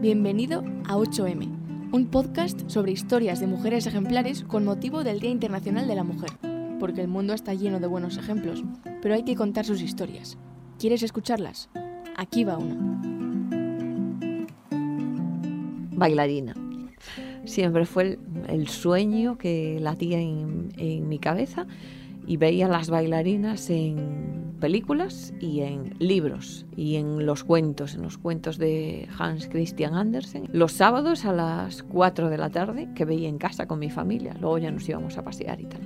[0.00, 5.88] Bienvenido a 8M, un podcast sobre historias de mujeres ejemplares con motivo del Día Internacional
[5.88, 6.30] de la Mujer,
[6.78, 8.62] porque el mundo está lleno de buenos ejemplos,
[9.02, 10.38] pero hay que contar sus historias.
[10.78, 11.68] ¿Quieres escucharlas?
[12.16, 12.76] Aquí va una.
[15.96, 16.54] Bailarina.
[17.44, 21.66] Siempre fue el, sueño que latía en, en mi cabeza
[22.24, 28.18] y veía las bailarinas en películas y en libros y en los cuentos, en los
[28.18, 30.48] cuentos de Hans Christian Andersen.
[30.52, 34.34] Los sábados a las 4 de la tarde que veía en casa con mi familia,
[34.40, 35.80] luego ya nos íbamos a pasear y tal.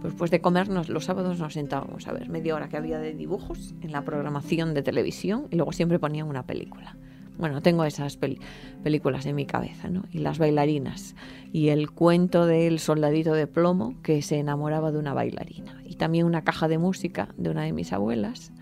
[0.00, 3.14] Pues después de comernos los sábados nos sentábamos a ver media hora que había de
[3.14, 6.96] dibujos en la programación de televisión y luego siempre ponían una película.
[7.38, 10.04] Bueno, tengo esas películas en mi cabeza, ¿no?
[10.10, 11.14] Y las bailarinas.
[11.52, 15.82] Y el cuento del soldadito de plomo que se enamoraba de una bailarina.
[15.84, 18.52] Y también una caja de música de una de mis abuelas.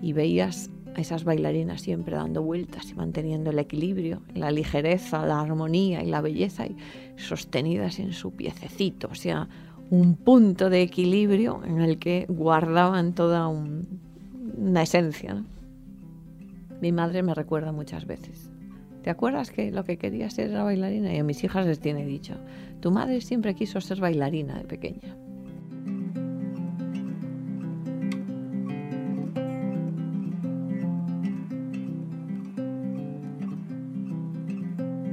[0.00, 5.40] Y veías a esas bailarinas siempre dando vueltas y manteniendo el equilibrio, la ligereza, la
[5.40, 6.76] armonía y la belleza y
[7.16, 9.08] sostenidas en su piececito.
[9.10, 9.48] O sea,
[9.90, 13.88] un punto de equilibrio en el que guardaban toda un,
[14.56, 15.53] una esencia, ¿no?
[16.80, 18.50] Mi madre me recuerda muchas veces.
[19.02, 21.12] ¿Te acuerdas que lo que quería ser era bailarina?
[21.12, 22.36] Y a mis hijas les tiene dicho,
[22.80, 25.16] tu madre siempre quiso ser bailarina de pequeña.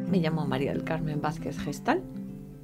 [0.09, 2.01] Me llamo María del Carmen Vázquez Gestal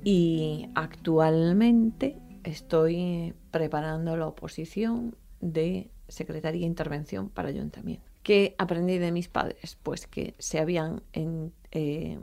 [0.03, 8.06] y actualmente estoy preparando la oposición de Secretaría de Intervención para Ayuntamiento.
[8.27, 9.77] ¿Qué aprendí de mis padres?
[9.81, 12.19] Pues que se habían eh,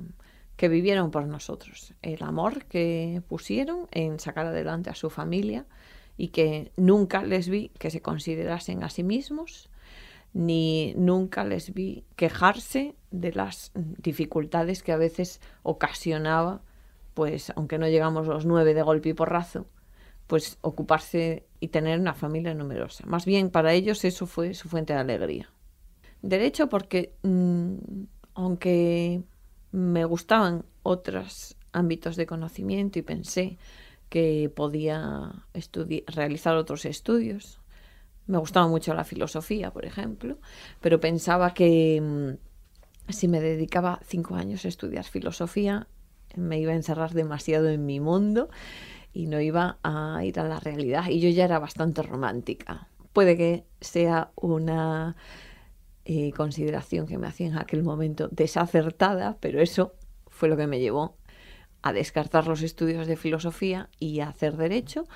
[0.54, 5.64] que vivieron por nosotros, el amor que pusieron en sacar adelante a su familia
[6.18, 9.70] y que nunca les vi que se considerasen a sí mismos
[10.34, 16.60] ni nunca les vi quejarse de las dificultades que a veces ocasionaba,
[17.14, 19.64] pues aunque no llegamos los nueve de golpe y porrazo,
[20.26, 23.06] pues ocuparse y tener una familia numerosa.
[23.06, 25.53] Más bien para ellos eso fue su fuente de alegría.
[26.24, 27.76] Derecho porque mmm,
[28.32, 29.22] aunque
[29.72, 33.58] me gustaban otros ámbitos de conocimiento y pensé
[34.08, 35.44] que podía
[36.06, 37.60] realizar otros estudios,
[38.26, 40.38] me gustaba mucho la filosofía, por ejemplo,
[40.80, 45.88] pero pensaba que mmm, si me dedicaba cinco años a estudiar filosofía,
[46.36, 48.48] me iba a encerrar demasiado en mi mundo
[49.12, 51.04] y no iba a ir a la realidad.
[51.10, 52.88] Y yo ya era bastante romántica.
[53.12, 55.16] Puede que sea una
[56.34, 59.94] consideración que me hacía en aquel momento desacertada, pero eso
[60.28, 61.16] fue lo que me llevó
[61.82, 65.06] a descartar los estudios de filosofía y a hacer derecho,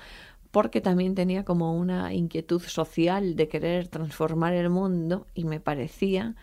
[0.51, 6.35] porque también tenía como una inquietud social de querer transformar el mundo y me parecía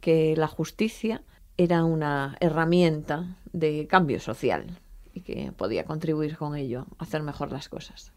[0.00, 1.22] que la justicia
[1.56, 4.80] era una herramienta de cambio social
[5.12, 8.12] y que podía contribuir con ello a hacer mejor las cosas.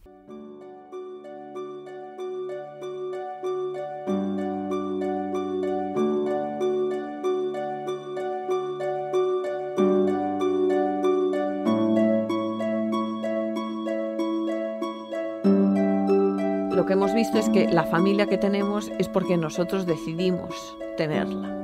[17.05, 21.55] Hemos visto es que la familia que tenemos es porque nosotros decidimos tenerla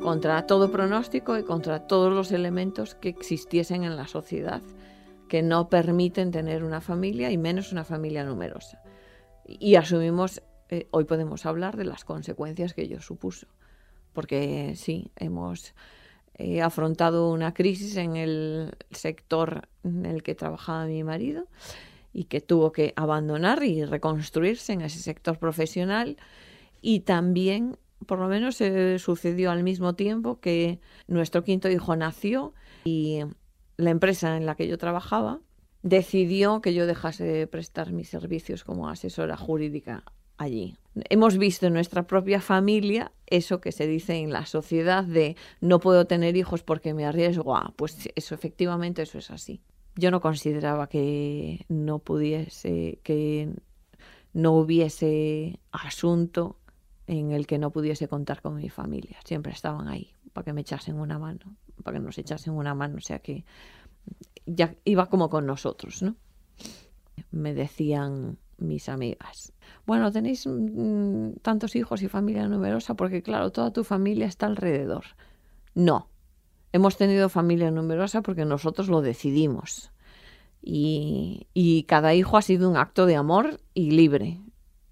[0.00, 4.62] contra todo pronóstico y contra todos los elementos que existiesen en la sociedad
[5.28, 8.82] que no permiten tener una familia y menos una familia numerosa.
[9.44, 13.46] Y asumimos, eh, hoy podemos hablar de las consecuencias que ello supuso,
[14.12, 15.74] porque sí, hemos
[16.34, 21.46] eh, afrontado una crisis en el sector en el que trabajaba mi marido
[22.16, 26.16] y que tuvo que abandonar y reconstruirse en ese sector profesional
[26.80, 32.54] y también por lo menos eh, sucedió al mismo tiempo que nuestro quinto hijo nació
[32.86, 33.20] y
[33.76, 35.40] la empresa en la que yo trabajaba
[35.82, 40.02] decidió que yo dejase de prestar mis servicios como asesora jurídica
[40.38, 40.74] allí.
[41.10, 45.80] Hemos visto en nuestra propia familia eso que se dice en la sociedad de no
[45.80, 49.60] puedo tener hijos porque me arriesgo a, pues eso efectivamente eso es así.
[49.96, 53.50] Yo no consideraba que no pudiese, que
[54.32, 56.58] no hubiese asunto
[57.06, 59.18] en el que no pudiese contar con mi familia.
[59.24, 62.96] Siempre estaban ahí para que me echasen una mano, para que nos echasen una mano.
[62.98, 63.44] O sea que
[64.44, 66.16] ya iba como con nosotros, ¿no?
[67.30, 69.52] Me decían mis amigas,
[69.86, 75.04] bueno, tenéis mmm, tantos hijos y familia numerosa porque claro, toda tu familia está alrededor.
[75.74, 76.08] No,
[76.76, 79.90] hemos tenido familia numerosa porque nosotros lo decidimos.
[80.62, 84.40] Y, y cada hijo ha sido un acto de amor y libre,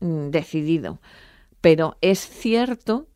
[0.01, 1.01] decidido.
[1.61, 3.09] Pero es cierto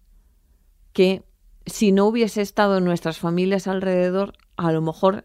[0.93, 1.23] que
[1.67, 5.25] si no hubiese estado nuestras familias alrededor, a lo mejor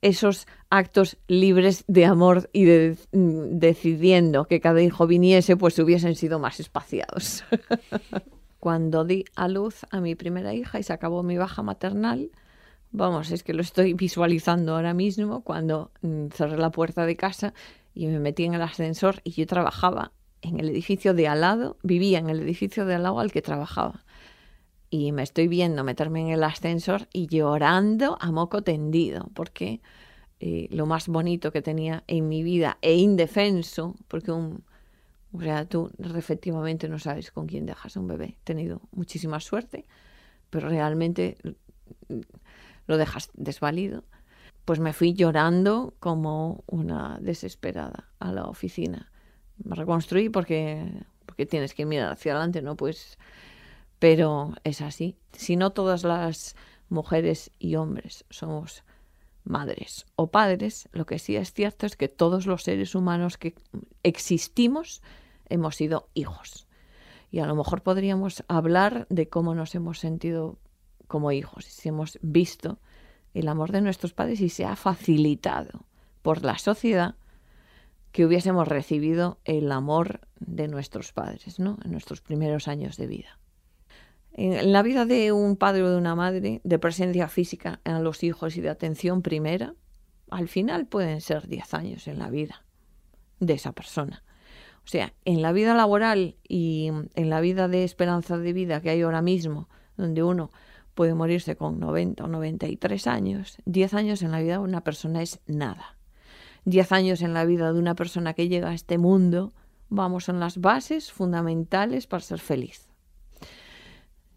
[0.00, 6.14] esos actos libres de amor y de, mm, decidiendo que cada hijo viniese, pues hubiesen
[6.14, 7.44] sido más espaciados.
[8.60, 12.30] Cuando di a luz a mi primera hija y se acabó mi baja maternal,
[12.90, 17.54] vamos, es que lo estoy visualizando ahora mismo, cuando mm, cerré la puerta de casa
[17.94, 20.12] y me metí en el ascensor y yo trabajaba
[20.42, 23.42] en el edificio de al lado, vivía en el edificio de al lado al que
[23.42, 24.04] trabajaba.
[24.90, 29.80] Y me estoy viendo meterme en el ascensor y llorando a moco tendido, porque
[30.40, 34.64] eh, lo más bonito que tenía en mi vida e indefenso, porque un,
[35.32, 38.36] o sea, tú efectivamente no sabes con quién dejas a un bebé.
[38.40, 39.84] He tenido muchísima suerte,
[40.48, 41.36] pero realmente
[42.88, 44.02] lo dejas desvalido.
[44.64, 49.12] Pues me fui llorando como una desesperada a la oficina.
[49.62, 50.84] Me reconstruí porque,
[51.24, 52.76] porque tienes que mirar hacia adelante, ¿no?
[52.76, 53.18] Pues,
[53.98, 55.16] pero es así.
[55.32, 56.56] Si no todas las
[56.88, 58.82] mujeres y hombres somos
[59.44, 63.54] madres o padres, lo que sí es cierto es que todos los seres humanos que
[64.02, 65.02] existimos
[65.48, 66.66] hemos sido hijos.
[67.30, 70.58] Y a lo mejor podríamos hablar de cómo nos hemos sentido
[71.08, 72.78] como hijos, si hemos visto
[73.34, 75.86] el amor de nuestros padres y se ha facilitado
[76.22, 77.16] por la sociedad
[78.12, 81.78] que hubiésemos recibido el amor de nuestros padres, ¿no?
[81.84, 83.38] En nuestros primeros años de vida.
[84.32, 88.22] En la vida de un padre o de una madre, de presencia física en los
[88.22, 89.74] hijos y de atención primera,
[90.30, 92.64] al final pueden ser 10 años en la vida
[93.40, 94.22] de esa persona.
[94.84, 98.90] O sea, en la vida laboral y en la vida de esperanza de vida que
[98.90, 100.50] hay ahora mismo, donde uno
[100.98, 105.22] puede morirse con 90 o 93 años, 10 años en la vida de una persona
[105.22, 105.96] es nada.
[106.64, 109.52] 10 años en la vida de una persona que llega a este mundo,
[109.90, 112.88] vamos, son las bases fundamentales para ser feliz.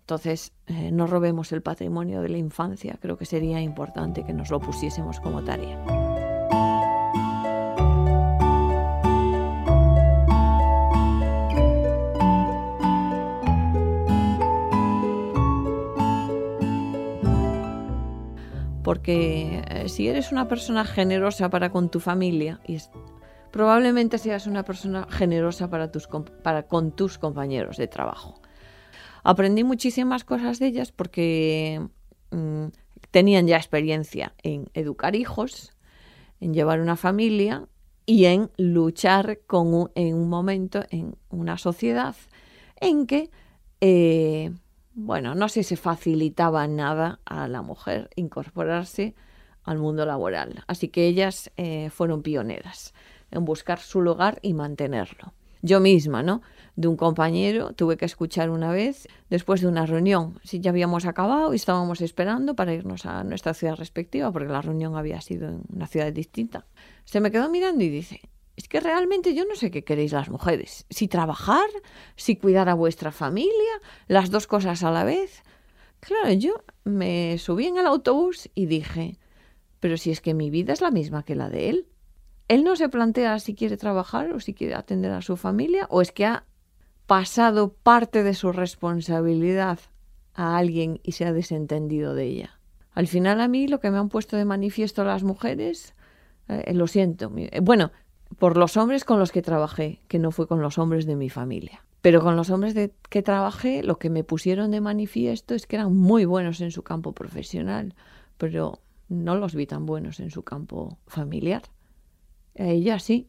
[0.02, 4.52] Entonces, eh, no robemos el patrimonio de la infancia, creo que sería importante que nos
[4.52, 6.01] lo pusiésemos como tarea.
[19.02, 22.78] Porque eh, si eres una persona generosa para con tu familia, y
[23.50, 26.08] probablemente seas una persona generosa para, tus,
[26.44, 28.40] para con tus compañeros de trabajo.
[29.24, 31.82] Aprendí muchísimas cosas de ellas porque
[32.30, 32.66] mm,
[33.10, 35.76] tenían ya experiencia en educar hijos,
[36.40, 37.68] en llevar una familia
[38.06, 42.16] y en luchar con en un momento en una sociedad
[42.80, 43.32] en que,
[43.80, 44.52] eh,
[44.94, 49.16] bueno, no sé, se facilitaba nada a la mujer incorporarse
[49.64, 50.64] al mundo laboral.
[50.68, 52.94] Así que ellas eh, fueron pioneras
[53.32, 55.34] en buscar su lugar y mantenerlo.
[55.62, 56.42] Yo misma, ¿no?
[56.76, 60.40] de un compañero, tuve que escuchar una vez después de una reunión.
[60.44, 64.62] Si ya habíamos acabado y estábamos esperando para irnos a nuestra ciudad respectiva, porque la
[64.62, 66.66] reunión había sido en una ciudad distinta.
[67.06, 68.22] Se me quedó mirando y dice,
[68.62, 70.86] es que realmente yo no sé qué queréis las mujeres.
[70.90, 71.68] Si trabajar,
[72.16, 75.44] si cuidar a vuestra familia, las dos cosas a la vez.
[76.00, 79.18] Claro, yo me subí en el autobús y dije,
[79.80, 81.88] pero si es que mi vida es la misma que la de él.
[82.48, 86.02] Él no se plantea si quiere trabajar o si quiere atender a su familia o
[86.02, 86.46] es que ha
[87.08, 89.80] pasado parte de su responsabilidad
[90.34, 92.60] a alguien y se ha desentendido de ella.
[92.94, 95.96] Al final a mí lo que me han puesto de manifiesto las mujeres,
[96.48, 97.92] eh, lo siento, eh, bueno,
[98.38, 101.30] por los hombres con los que trabajé, que no fue con los hombres de mi
[101.30, 101.84] familia.
[102.02, 105.76] Pero con los hombres de que trabajé, lo que me pusieron de manifiesto es que
[105.76, 107.94] eran muy buenos en su campo profesional,
[108.38, 111.62] pero no los vi tan buenos en su campo familiar.
[112.58, 113.28] A ella sí,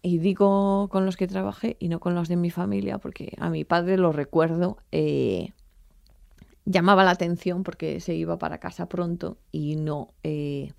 [0.00, 3.50] y digo con los que trabajé y no con los de mi familia, porque a
[3.50, 5.52] mi padre lo recuerdo, eh,
[6.64, 10.72] llamaba la atención porque se iba para casa pronto y no eh,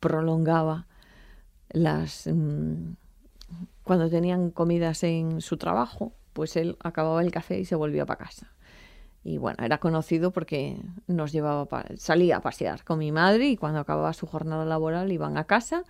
[0.00, 0.86] prolongaba
[1.70, 2.26] las...
[2.26, 2.94] Mm,
[3.84, 8.24] cuando tenían comidas en su trabajo, pues él acababa el café y se volvía para
[8.24, 8.52] casa.
[9.22, 13.80] Y bueno, era conocido porque nos llevaba, salía a pasear con mi madre y cuando
[13.80, 15.84] acababa su jornada laboral iban a casa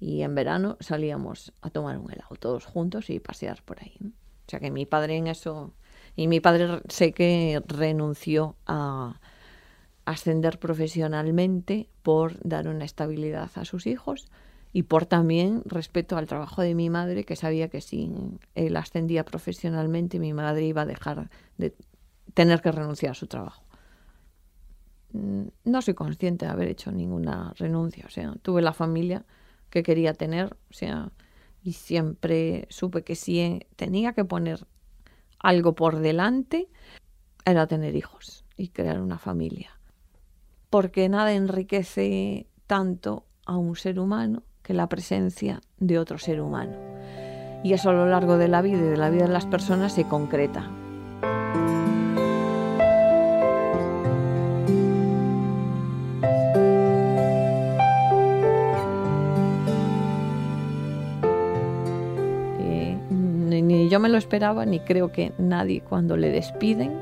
[0.00, 3.96] y en verano salíamos a tomar un helado todos juntos y pasear por ahí.
[4.46, 5.72] O sea que mi padre en eso,
[6.16, 9.20] y mi padre sé que renunció a
[10.04, 14.30] ascender profesionalmente por dar una estabilidad a sus hijos
[14.74, 18.12] y por también respeto al trabajo de mi madre, que sabía que si
[18.56, 21.76] él ascendía profesionalmente, mi madre iba a dejar de
[22.34, 23.62] tener que renunciar a su trabajo.
[25.12, 29.24] Mm, no soy consciente de haber hecho ninguna renuncia, o sea, tuve la familia
[29.70, 31.12] que quería tener, o sea,
[31.62, 34.66] y siempre supe que si tenía que poner
[35.38, 36.68] algo por delante,
[37.44, 39.70] era tener hijos y crear una familia.
[40.68, 46.72] porque nada enriquece tanto a un ser humano que la presencia de otro ser humano.
[47.62, 49.92] Y eso a lo largo de la vida y de la vida de las personas
[49.92, 50.68] se concreta.
[63.62, 66.92] Ni yo me lo esperaba, ni creo que nadie cuando le despiden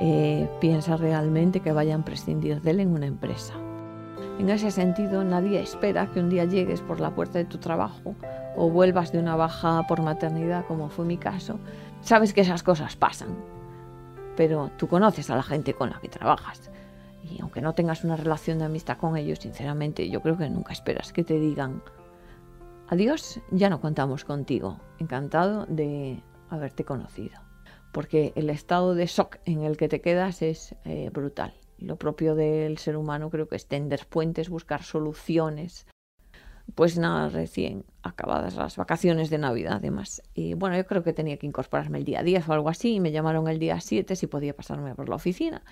[0.00, 3.54] eh, piensa realmente que vayan a prescindir de él en una empresa.
[4.38, 8.16] En ese sentido, nadie espera que un día llegues por la puerta de tu trabajo
[8.56, 11.60] o vuelvas de una baja por maternidad, como fue mi caso.
[12.00, 13.28] Sabes que esas cosas pasan,
[14.36, 16.70] pero tú conoces a la gente con la que trabajas.
[17.22, 20.72] Y aunque no tengas una relación de amistad con ellos, sinceramente, yo creo que nunca
[20.72, 21.80] esperas que te digan,
[22.88, 24.80] adiós, ya no contamos contigo.
[24.98, 27.40] Encantado de haberte conocido.
[27.92, 32.34] Porque el estado de shock en el que te quedas es eh, brutal lo propio
[32.34, 35.86] del ser humano creo que es tender puentes, buscar soluciones.
[36.74, 40.22] Pues nada, recién acabadas las vacaciones de Navidad, además.
[40.34, 43.00] Y bueno, yo creo que tenía que incorporarme el día 10 o algo así, y
[43.00, 45.62] me llamaron el día 7 si podía pasarme por la oficina.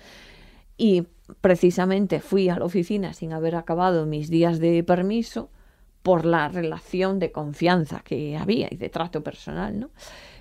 [0.77, 1.07] Y
[1.41, 5.49] precisamente fui a la oficina sin haber acabado mis días de permiso
[6.03, 9.89] por la relación de confianza que había y de trato personal, ¿no?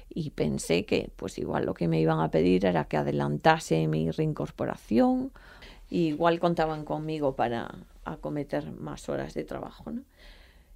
[0.08, 4.10] Y pensé que pues igual lo que me iban a pedir era que adelantase mi
[4.10, 5.32] reincorporación
[5.92, 9.90] igual contaban conmigo para acometer más horas de trabajo.
[9.90, 10.02] ¿no?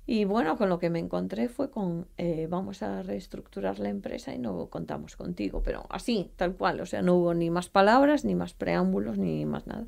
[0.06, 4.32] Y bueno, con lo que me encontré fue con, eh, vamos a reestructurar la empresa
[4.32, 8.24] y no contamos contigo, pero así, tal cual, o sea, no hubo ni más palabras,
[8.24, 9.86] ni más preámbulos, ni más nada.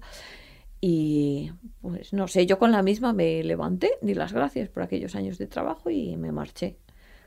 [0.81, 5.15] Y pues no sé, yo con la misma me levanté, di las gracias por aquellos
[5.15, 6.79] años de trabajo y me marché.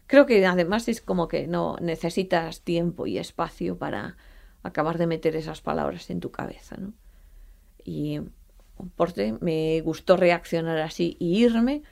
[0.08, 4.18] Creo que además es como que no necesitas tiempo y espacio para
[4.64, 6.94] acabar de meter esas palabras en tu cabeza, ¿no?
[7.84, 8.22] Y
[8.96, 11.84] porte, me gustó reaccionar así y irme,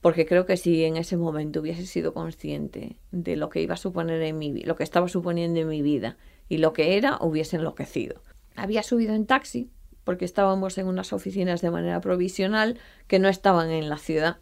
[0.00, 3.78] porque creo que si en ese momento hubiese sido consciente de lo que iba a
[3.78, 6.16] suponer en mi lo que estaba suponiendo en mi vida
[6.48, 8.22] y lo que era, hubiese enloquecido.
[8.56, 9.70] Había subido en taxi
[10.04, 14.38] porque estábamos en unas oficinas de manera provisional que no estaban en la ciudad,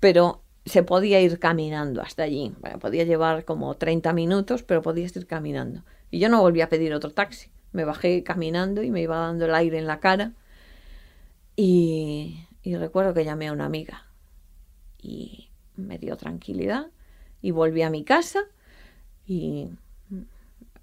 [0.00, 2.52] pero se podía ir caminando hasta allí.
[2.80, 5.84] podía llevar como 30 minutos, pero podías ir caminando.
[6.10, 7.50] Y yo no volví a pedir otro taxi.
[7.72, 10.32] Me bajé caminando y me iba dando el aire en la cara.
[11.56, 14.06] Y, recuerdo que llamé a una amiga
[15.02, 16.86] y me dio tranquilidad
[17.42, 18.40] y volví a mi casa
[19.26, 19.68] y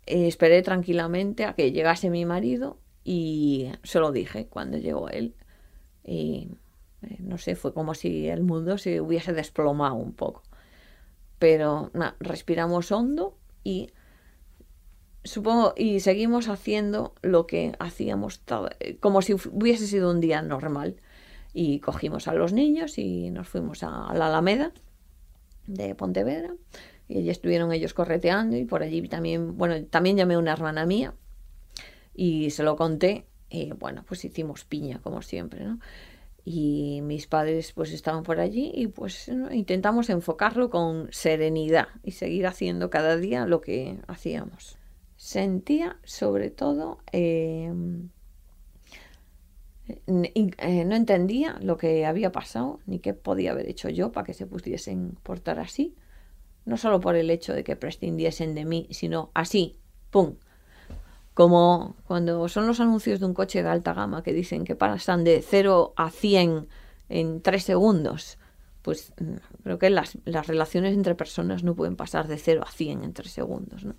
[0.06, 5.34] esperé tranquilamente a que llegase mi marido y se lo dije cuando llegó él.
[6.03, 6.50] Y
[7.03, 10.44] eh, no sé, fue como si el mundo se hubiese desplomado un poco.
[11.39, 13.91] Pero respiramos hondo y
[15.28, 18.42] supongo, y seguimos haciendo lo que hacíamos,
[18.80, 20.96] eh, como si hubiese sido un día normal.
[21.54, 24.72] Y cogimos a los niños y nos fuimos a la Alameda
[25.66, 26.54] de Pontevedra.
[27.08, 30.86] Y allí estuvieron ellos correteando y por allí también, bueno, también llamé a una hermana
[30.86, 31.14] mía
[32.14, 33.26] y se lo conté.
[33.50, 35.80] Y bueno, pues hicimos piña, como siempre, ¿no?
[36.44, 42.46] Y mis padres pues estaban por allí y pues intentamos enfocarlo con serenidad y seguir
[42.48, 44.78] haciendo cada día lo que hacíamos
[45.18, 48.10] sentía sobre todo, em,
[49.88, 54.34] eh, no entendía lo que había pasado ni qué podía haber hecho yo para que
[54.34, 55.96] se pudiesen portar así,
[56.66, 59.78] no solo por el hecho de que prescindiesen de mí, sino así,
[60.12, 60.36] ¡pum!
[61.34, 65.24] Como cuando son los anuncios de un coche de alta gama que dicen que pasan
[65.24, 66.68] de 0 a 100
[67.10, 68.38] en 3 segundos,
[68.82, 72.72] pues mm, creo que las, las relaciones entre personas no pueden pasar de 0 a
[72.72, 73.96] 100 en 3 segundos, ¿no?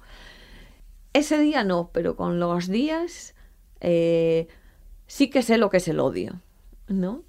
[1.19, 3.35] Ese día no, pero con los días
[3.81, 4.47] eh,
[5.09, 6.41] sí que sé lo que es el odio,
[6.87, 7.25] ¿no?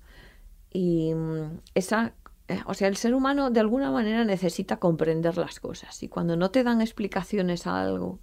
[0.71, 2.13] Y mm, esa,
[2.49, 6.35] eh, o sea, el ser humano de alguna manera necesita comprender las cosas y cuando
[6.35, 8.19] no te dan explicaciones a algo,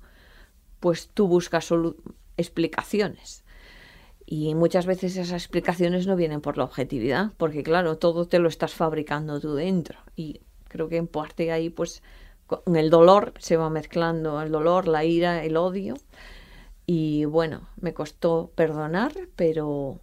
[0.78, 1.68] pues tú buscas
[2.36, 3.42] explicaciones.
[4.24, 8.48] Y muchas veces esas explicaciones no vienen por la objetividad, porque claro, todo te lo
[8.48, 9.98] estás fabricando tú dentro.
[10.14, 12.04] Y creo que en parte ahí pues
[12.46, 15.94] con el dolor se va mezclando el dolor, la ira, el odio.
[16.86, 20.00] Y bueno, me costó perdonar, pero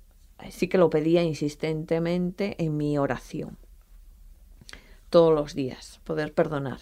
[0.50, 3.58] sí que lo pedía insistentemente en mi oración.
[5.10, 6.80] Todos los días, poder perdonar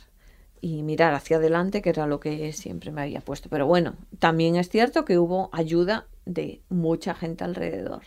[0.61, 3.49] y mirar hacia adelante, que era lo que siempre me había puesto.
[3.49, 8.03] Pero bueno, también es cierto que hubo ayuda de mucha gente alrededor.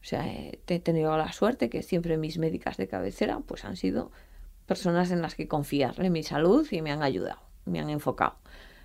[0.00, 4.12] O sea, he tenido la suerte que siempre mis médicas de cabecera pues han sido
[4.66, 8.36] personas en las que confiar en mi salud y me han ayudado, me han enfocado.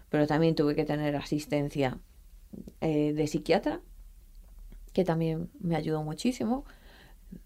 [0.10, 2.00] Pero también tuve que tener asistencia
[2.82, 3.82] eh, de psiquiatra
[4.94, 6.66] que también me ayudó muchísimo,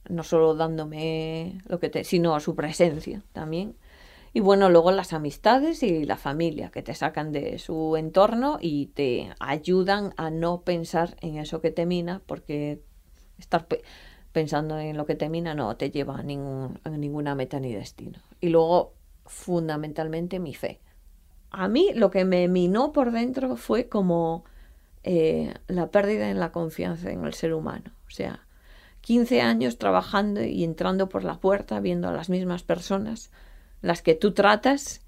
[0.09, 3.75] no solo dándome lo que te, sino su presencia también.
[4.35, 8.87] Y bueno, luego las amistades y la familia que te sacan de su entorno y
[8.87, 12.81] te ayudan a no pensar en eso que te mina, porque
[13.37, 13.67] estar
[14.33, 18.19] pensando en lo que te mina no te lleva a, ningún, ninguna meta ni destino.
[18.41, 20.81] Y luego, fundamentalmente, mi fe.
[21.51, 24.43] A mí lo que me minó por dentro fue como
[25.03, 27.91] eh, la pérdida en la confianza en el ser humano.
[28.07, 28.45] O sea,
[29.01, 33.31] 15 años trabajando y entrando por la puerta, viendo a las mismas personas,
[33.81, 35.01] las que tú tratas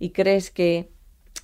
[0.00, 0.90] y crees que,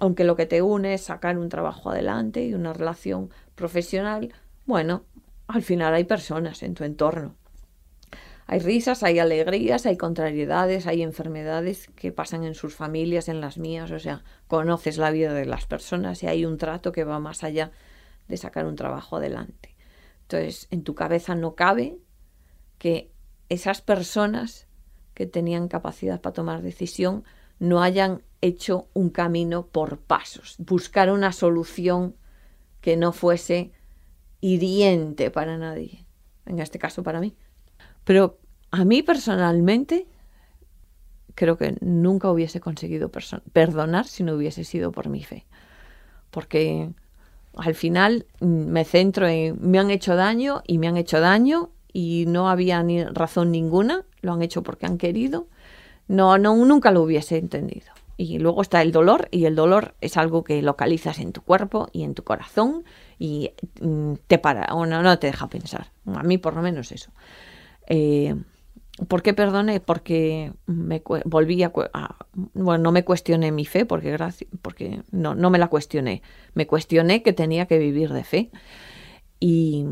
[0.01, 4.33] aunque lo que te une es sacar un trabajo adelante y una relación profesional,
[4.67, 5.05] bueno,
[5.49, 7.35] al final hay personas en tu entorno.
[8.47, 13.59] Hay risas, hay alegrías, hay contrariedades, hay enfermedades que pasan en sus familias, en las
[13.59, 17.19] mías, o sea, conoces la vida de las personas y hay un trato que va
[17.19, 17.73] más allá
[18.27, 19.75] de sacar un trabajo adelante.
[20.23, 21.99] Entonces, en tu cabeza no cabe
[22.79, 23.11] que
[23.49, 24.67] esas personas
[25.13, 27.25] que tenían capacidad para tomar decisión
[27.59, 32.17] no hayan hecho un camino por pasos, buscar una solución
[32.81, 33.73] que no fuese
[34.41, 36.05] hiriente para nadie,
[36.47, 37.35] en este caso para mí.
[38.05, 38.39] Pero
[38.71, 40.07] a mí personalmente
[41.35, 43.11] creo que nunca hubiese conseguido
[43.53, 45.47] perdonar si no hubiese sido por mi fe,
[46.31, 46.91] porque
[47.57, 51.71] al final mm, me centro en me han hecho daño y me han hecho daño
[51.93, 55.47] y no había ni razón ninguna, lo han hecho porque han querido,
[56.07, 57.98] no, no nunca lo hubiese entendido.
[58.21, 61.89] Y luego está el dolor y el dolor es algo que localizas en tu cuerpo
[61.93, 62.85] y en tu corazón
[63.17, 65.93] y mm, te para o no, no te deja pensar.
[66.05, 67.13] A mí por lo menos eso.
[67.87, 68.35] Eh,
[69.07, 69.79] ¿Por qué perdoné?
[69.79, 71.73] Porque me volví a,
[72.55, 74.19] bueno, no me cuestioné mi fe, porque,
[74.61, 76.23] porque no, no me la cuestioné.
[76.55, 78.51] Me cuestioné que tenía que vivir de fe
[79.39, 79.87] y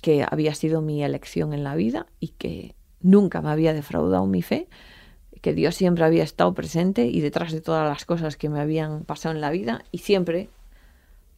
[0.00, 4.40] que había sido mi elección en la vida y que nunca me había defraudado mi
[4.40, 4.68] fe,
[5.46, 9.04] que Dios siempre había estado presente y detrás de todas las cosas que me habían
[9.04, 10.50] pasado en la vida y siempre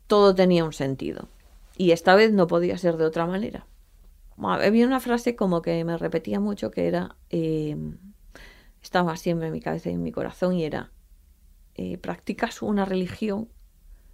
[0.06, 1.28] todo tenía un sentido.
[1.76, 3.66] Y esta vez no podía ser de otra manera
[4.46, 7.98] había una frase como que me repetía mucho que era, em,
[8.82, 10.92] estaba siempre en mi cabeza y en mi corazón y era,
[11.74, 13.48] eh, practicas una religión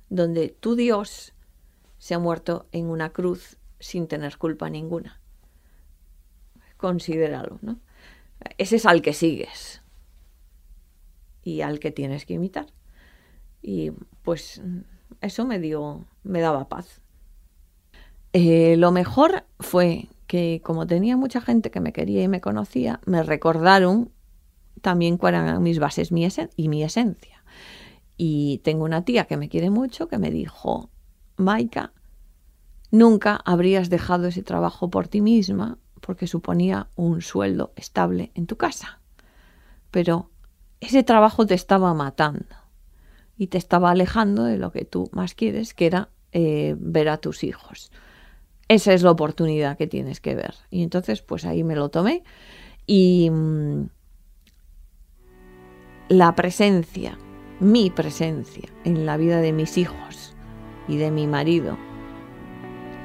[0.08, 1.34] donde tu Dios
[1.98, 5.20] se ha muerto en una cruz sin tener culpa ninguna.
[6.76, 7.78] Considéralo, ¿no?
[8.58, 9.83] Ese es al que sigues
[11.44, 12.66] y al que tienes que imitar.
[13.62, 14.62] Y pues
[15.20, 17.00] eso me dio, me daba paz.
[18.32, 23.00] Eh, lo mejor fue que como tenía mucha gente que me quería y me conocía,
[23.06, 24.10] me recordaron
[24.80, 27.44] también cuáles eran mis bases y mi esencia.
[28.16, 30.90] Y tengo una tía que me quiere mucho que me dijo,
[31.36, 31.92] Maika,
[32.90, 38.56] nunca habrías dejado ese trabajo por ti misma porque suponía un sueldo estable en tu
[38.56, 39.00] casa.
[39.90, 40.30] Pero
[40.84, 42.56] ese trabajo te estaba matando
[43.36, 47.18] y te estaba alejando de lo que tú más quieres, que era eh, ver a
[47.18, 47.90] tus hijos
[48.68, 50.54] esa es la oportunidad que tienes que ver.
[50.70, 52.22] Y entonces, pues ahí me lo tomé
[52.86, 53.88] y mm,
[56.08, 57.18] la presencia,
[57.60, 60.34] mi presencia en la vida de mis hijos
[60.88, 61.78] y de mi marido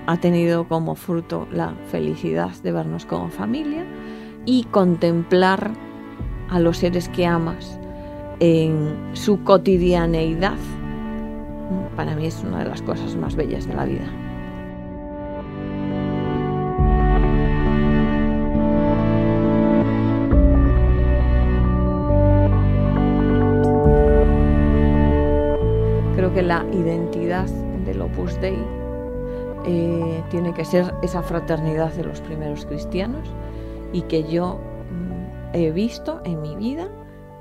[0.05, 3.85] ha tenido como fruto la felicidad de vernos como familia
[4.45, 5.71] y contemplar
[6.49, 7.79] a los seres que amas
[8.39, 10.57] en su cotidianeidad.
[11.95, 14.09] Para mí es una de las cosas más bellas de la vida.
[26.49, 27.47] la identidad
[27.85, 28.57] del Opus Dei
[29.65, 33.27] eh, tiene que ser esa fraternidad de los primeros cristianos
[33.93, 34.59] y que yo
[35.53, 36.89] he visto en mi vida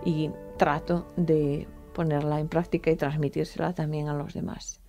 [0.04, 4.80] y trato de ponerla en práctica y transmitírsela también a los demás.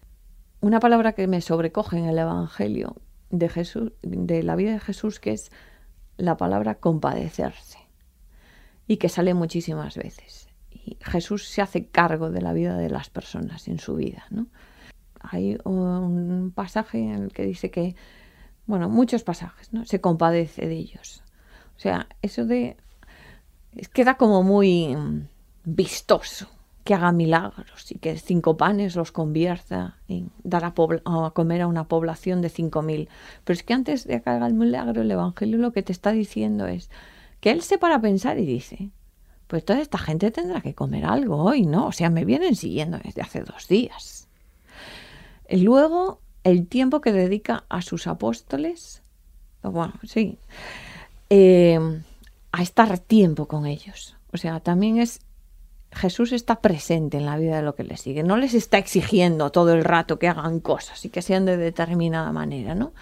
[0.62, 2.96] Una palabra que me sobrecoge en el Evangelio
[3.30, 5.52] de Jesús, de la vida de Jesús, que es
[6.18, 7.80] la palabra compadecerse
[8.88, 10.50] y que sale muchísimas veces.
[11.02, 14.26] Jesús se hace cargo de la vida de las personas en su vida.
[14.30, 14.48] ¿no?
[15.22, 17.96] Hay un pasaje en el que dice que,
[18.66, 19.86] bueno, muchos pasajes, ¿no?
[19.86, 21.24] Se compadece de ellos.
[21.80, 22.76] O sea, eso de...
[23.94, 25.28] queda como muy mm,
[25.64, 26.50] vistoso
[26.84, 31.68] que haga milagros y que cinco panes los convierta en dar a, a comer a
[31.68, 33.08] una población de cinco mil.
[33.46, 36.12] Pero es que antes de que haga el milagro, el Evangelio lo que te está
[36.12, 36.90] diciendo es
[37.40, 38.90] que él se para pensar y dice,
[39.48, 41.88] pues toda esta gente tendrá que comer algo hoy, ¿no?
[41.88, 44.28] O sea, me vienen siguiendo desde hace dos días.
[45.50, 49.02] Luego, el tiempo que dedica a sus apóstoles
[49.62, 50.38] bueno, sí,
[51.30, 51.80] eh,
[52.52, 54.18] a estar tiempo con ellos.
[54.32, 55.22] O sea, también es
[55.92, 58.24] Jesús está presente en la vida de lo que le sigue.
[58.24, 62.32] No les está exigiendo todo el rato que hagan cosas y que sean de determinada
[62.32, 62.94] manera, ¿no?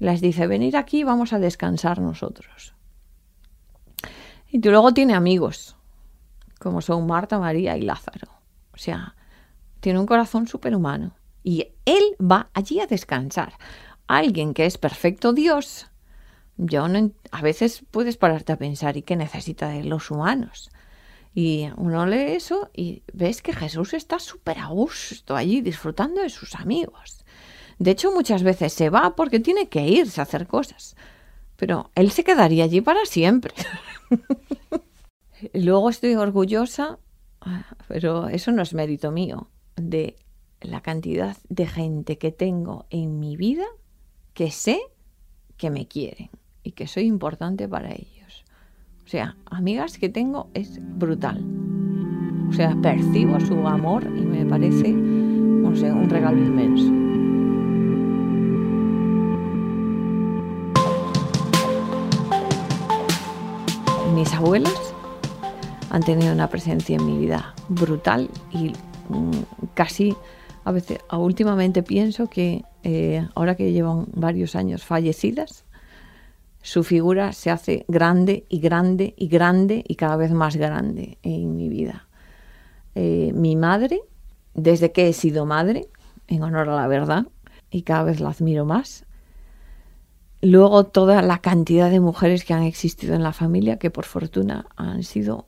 [0.00, 2.74] Les dice, venir aquí, vamos a descansar nosotros.
[4.50, 5.76] Y luego tiene amigos,
[6.58, 8.28] como son Marta, María y Lázaro.
[8.72, 9.14] O sea,
[9.80, 11.14] tiene un corazón superhumano.
[11.42, 13.54] Y él va allí a descansar.
[14.06, 15.88] Alguien que es perfecto Dios.
[16.58, 20.70] Yo no, a veces puedes pararte a pensar, ¿y qué necesita de los humanos?
[21.32, 26.30] Y uno lee eso y ves que Jesús está súper a gusto allí disfrutando de
[26.30, 27.24] sus amigos.
[27.78, 30.96] De hecho, muchas veces se va porque tiene que irse a hacer cosas.
[31.54, 33.54] Pero él se quedaría allí para siempre.
[35.54, 36.98] Luego estoy orgullosa,
[37.86, 40.16] pero eso no es mérito mío, de
[40.60, 43.66] la cantidad de gente que tengo en mi vida
[44.34, 44.80] que sé
[45.56, 46.30] que me quieren
[46.68, 48.44] y que soy importante para ellos.
[49.06, 51.42] O sea, amigas que tengo es brutal.
[52.50, 56.92] O sea, percibo su amor y me parece, no sé, un regalo inmenso.
[64.14, 64.94] Mis abuelas
[65.88, 68.74] han tenido una presencia en mi vida brutal y
[69.08, 70.14] mm, casi
[70.64, 75.64] a veces, últimamente pienso que eh, ahora que llevan varios años fallecidas,
[76.62, 81.56] su figura se hace grande y grande y grande y cada vez más grande en
[81.56, 82.08] mi vida.
[82.94, 84.00] Eh, mi madre,
[84.54, 85.88] desde que he sido madre,
[86.26, 87.26] en honor a la verdad,
[87.70, 89.04] y cada vez la admiro más.
[90.40, 94.66] Luego toda la cantidad de mujeres que han existido en la familia, que por fortuna
[94.76, 95.46] han sido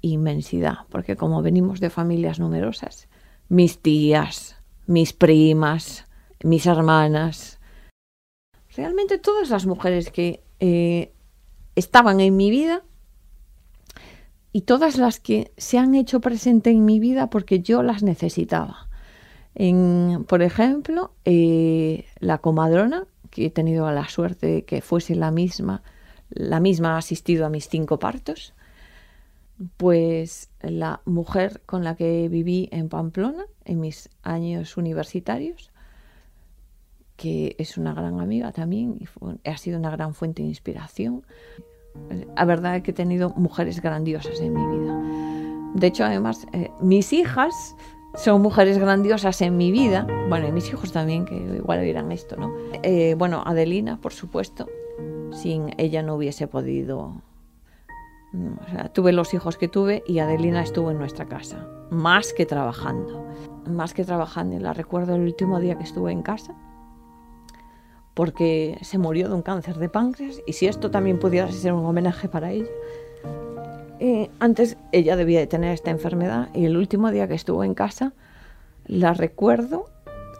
[0.00, 3.08] inmensidad, porque como venimos de familias numerosas,
[3.48, 6.06] mis tías, mis primas,
[6.42, 7.51] mis hermanas,
[8.76, 11.12] realmente todas las mujeres que eh,
[11.76, 12.82] estaban en mi vida
[14.52, 18.88] y todas las que se han hecho presente en mi vida porque yo las necesitaba.
[19.54, 25.30] En, por ejemplo, eh, la comadrona, que he tenido la suerte de que fuese la
[25.30, 25.82] misma,
[26.28, 28.54] la misma ha asistido a mis cinco partos,
[29.76, 35.71] pues la mujer con la que viví en Pamplona en mis años universitarios,
[37.22, 38.98] que es una gran amiga también
[39.44, 41.24] ha sido una gran fuente de inspiración.
[42.34, 45.72] La verdad es que he tenido mujeres grandiosas en mi vida.
[45.76, 47.76] De hecho, además, eh, mis hijas
[48.16, 50.04] son mujeres grandiosas en mi vida.
[50.28, 52.52] Bueno, y mis hijos también, que igual dirán esto, ¿no?
[52.82, 54.68] Eh, bueno, Adelina, por supuesto.
[55.30, 57.22] Sin ella no hubiese podido...
[58.94, 63.28] Tuve los hijos que tuve y Adelina estuvo en nuestra casa, más que trabajando.
[63.70, 64.58] Más que trabajando.
[64.58, 66.56] La recuerdo el último día que estuve en casa
[68.14, 71.84] porque se murió de un cáncer de páncreas y si esto también pudiera ser un
[71.84, 72.70] homenaje para ella.
[74.40, 78.12] Antes ella debía de tener esta enfermedad y el último día que estuvo en casa
[78.86, 79.86] la recuerdo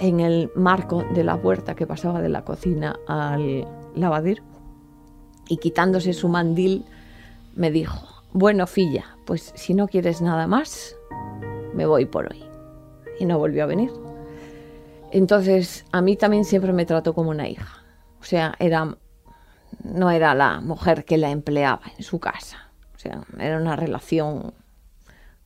[0.00, 4.42] en el marco de la puerta que pasaba de la cocina al lavadero
[5.48, 6.84] y quitándose su mandil
[7.54, 10.96] me dijo, bueno, filla, pues si no quieres nada más,
[11.74, 12.42] me voy por hoy.
[13.20, 13.90] Y no volvió a venir.
[15.12, 17.82] Entonces, a mí también siempre me trató como una hija.
[18.18, 18.96] O sea, era,
[19.84, 22.70] no era la mujer que la empleaba en su casa.
[22.94, 24.54] O sea, era una relación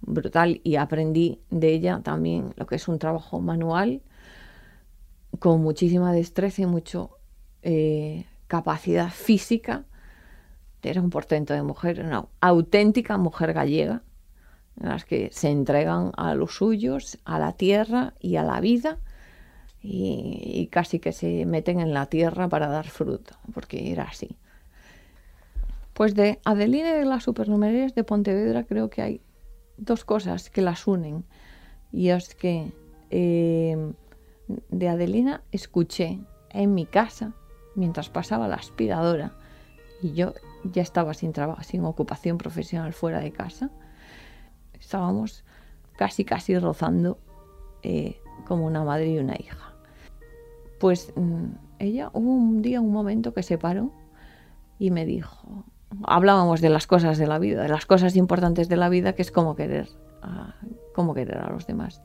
[0.00, 4.02] brutal y aprendí de ella también lo que es un trabajo manual
[5.40, 7.08] con muchísima destreza y mucha
[7.62, 9.84] eh, capacidad física.
[10.80, 14.04] Era un portento de mujer, una auténtica mujer gallega,
[14.80, 19.00] en las que se entregan a los suyos, a la tierra y a la vida
[19.88, 24.36] y, casi que se meten en la tierra para dar fruto, porque era así.
[25.92, 29.20] Pues de Adelina y de las supernumerarias de Pontevedra creo que hay
[29.76, 31.24] dos cosas que las unen.
[31.92, 32.72] Y es que
[33.10, 33.94] em,
[34.68, 36.18] de Adelina escuché
[36.50, 37.32] en mi casa,
[37.76, 39.32] mientras pasaba la aspiradora,
[40.02, 43.70] y yo ya estaba sin trabajo, sin ocupación profesional fuera de casa,
[44.78, 45.44] estábamos
[45.96, 47.18] casi casi rozando
[47.82, 49.65] eh, como una madre y una hija.
[50.78, 51.46] Pues mm,
[51.78, 53.92] ella hubo un día, un momento que se paró
[54.78, 55.64] y me dijo,
[56.04, 59.22] hablábamos de las cosas de la vida, de las cosas importantes de la vida, que
[59.22, 59.88] es como querer,
[60.22, 60.54] a,
[60.94, 62.02] como querer a los demás.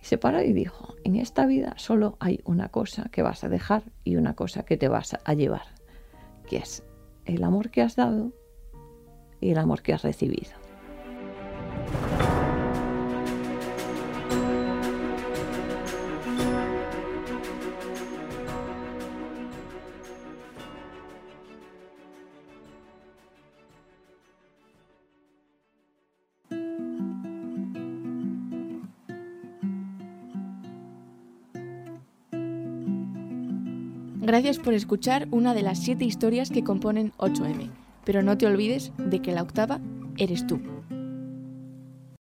[0.00, 3.48] Y se paró y dijo, en esta vida solo hay una cosa que vas a
[3.48, 5.66] dejar y una cosa que te vas a llevar,
[6.48, 6.84] que es
[7.24, 8.32] el amor que has dado
[9.40, 10.65] y el amor que has recibido.
[34.46, 37.68] Gracias por escuchar una de las siete historias que componen 8M,
[38.04, 39.80] pero no te olvides de que la octava
[40.18, 40.60] eres tú.